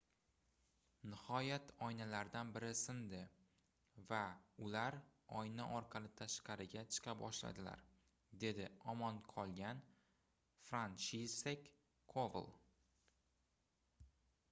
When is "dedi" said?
8.45-8.67